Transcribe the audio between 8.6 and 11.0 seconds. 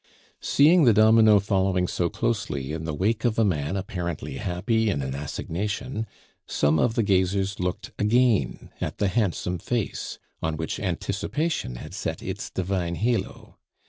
at the handsome face, on which